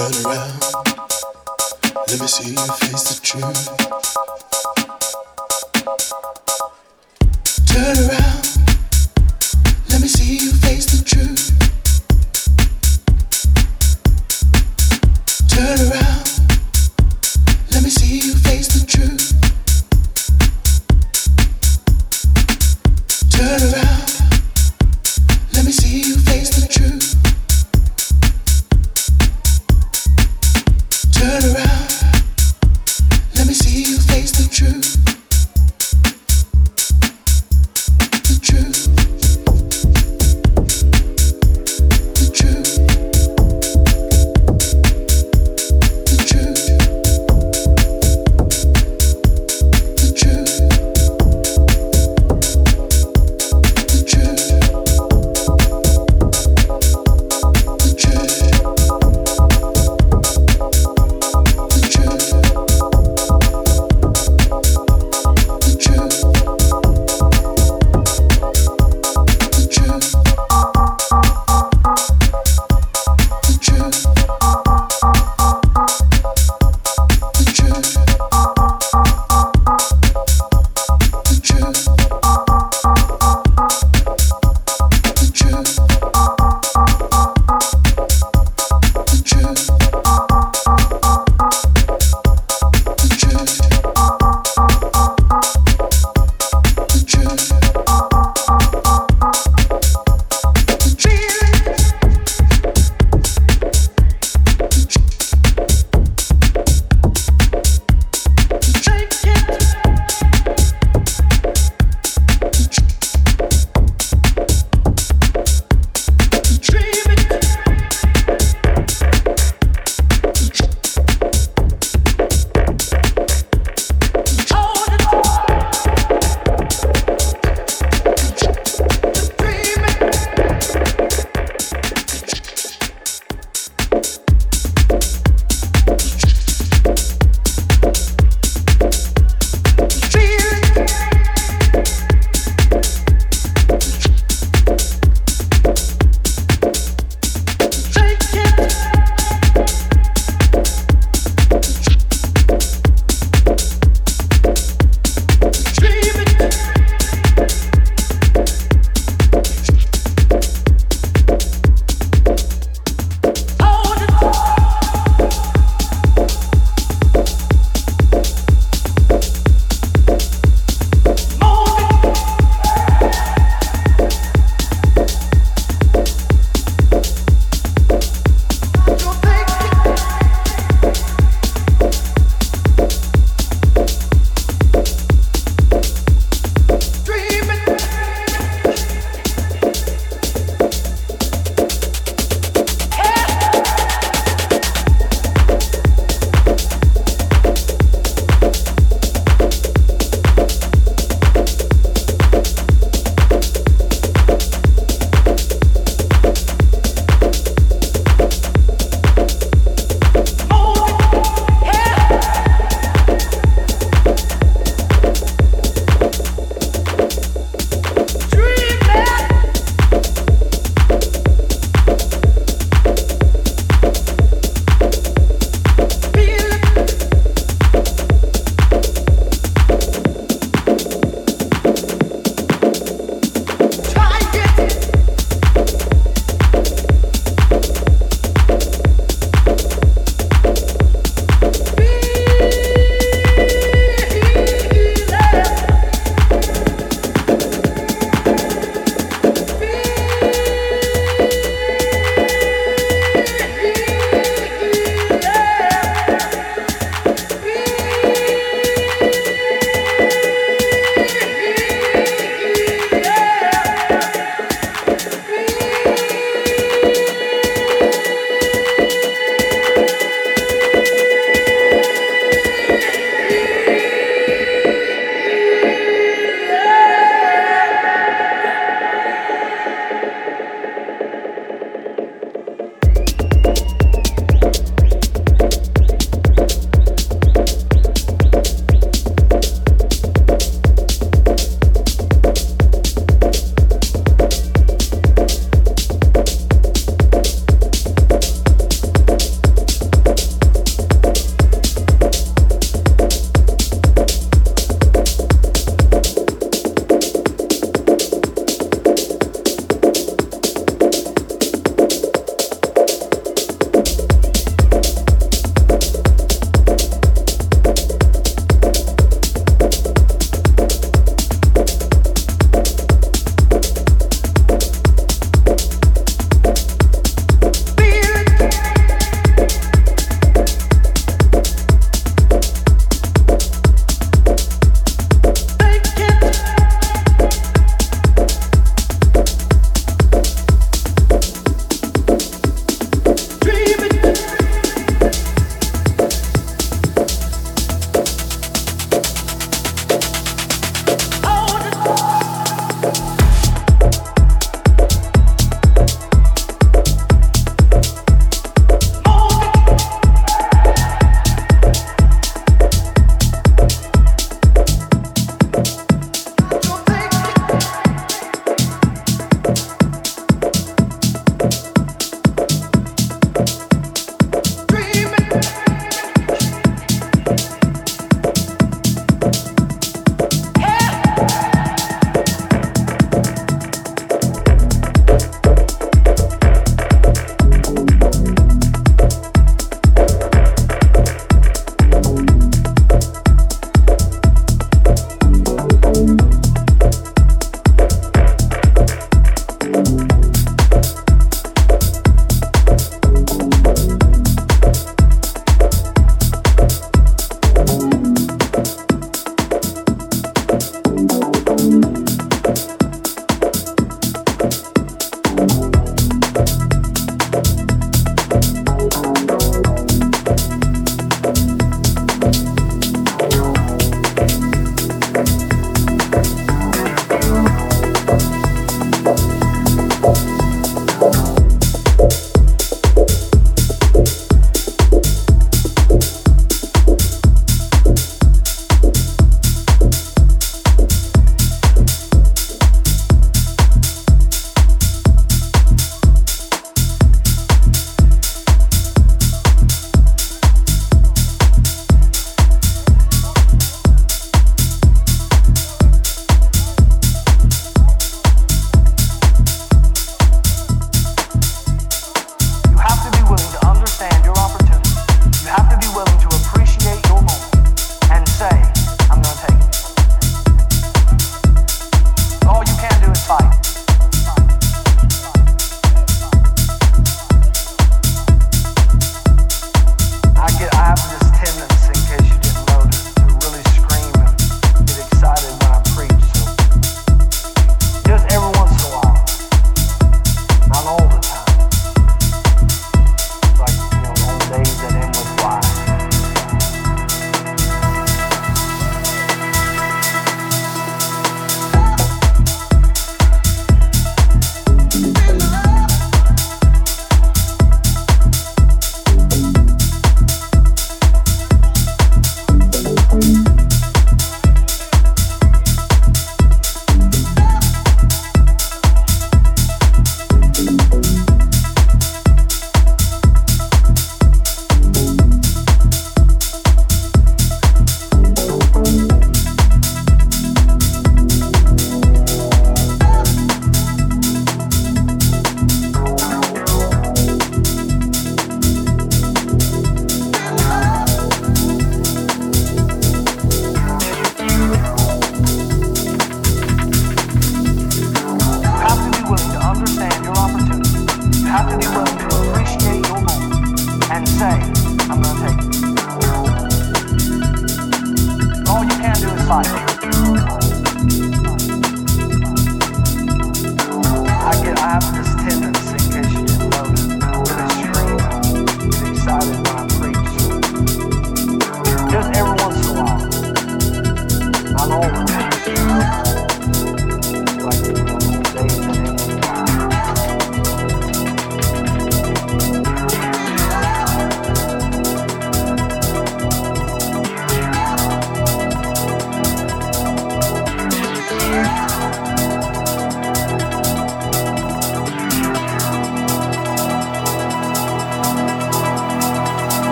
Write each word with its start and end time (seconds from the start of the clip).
turn 0.00 0.24
around. 0.24 0.60
Let 2.08 2.20
me 2.20 2.26
see 2.26 2.50
you 2.52 2.66
face 2.80 3.04
the 3.08 3.20
truth. 3.22 3.66
Turn 7.66 8.08
around. 8.08 8.29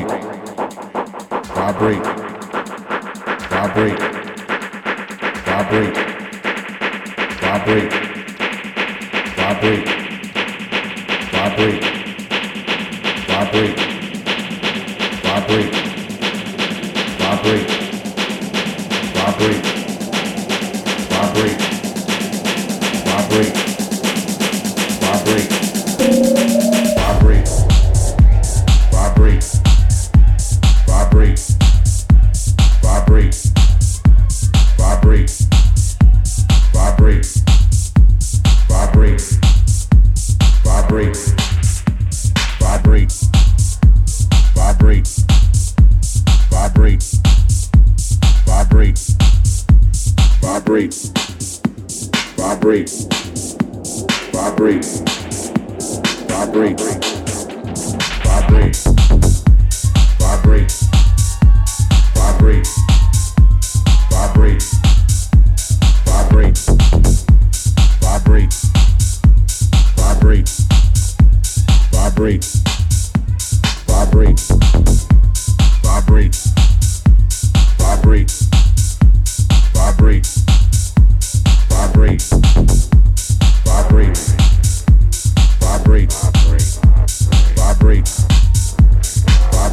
great. 0.00 0.31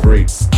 great. 0.10 0.49